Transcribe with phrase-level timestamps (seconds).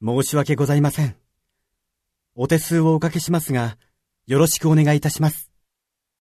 [0.00, 1.16] 申し訳ございません。
[2.36, 3.76] お手数をおかけしますが、
[4.26, 5.47] よろしくお願いいたします。